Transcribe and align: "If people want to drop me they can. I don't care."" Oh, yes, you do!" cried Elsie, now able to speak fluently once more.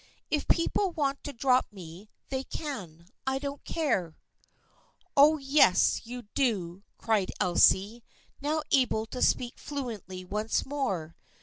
"If 0.31 0.47
people 0.47 0.89
want 0.89 1.23
to 1.25 1.31
drop 1.31 1.67
me 1.71 2.09
they 2.29 2.43
can. 2.43 3.09
I 3.27 3.37
don't 3.37 3.63
care."" 3.63 4.17
Oh, 5.15 5.37
yes, 5.37 6.07
you 6.07 6.23
do!" 6.33 6.81
cried 6.97 7.29
Elsie, 7.39 8.03
now 8.41 8.63
able 8.71 9.05
to 9.05 9.21
speak 9.21 9.59
fluently 9.59 10.25
once 10.25 10.65
more. 10.65 11.15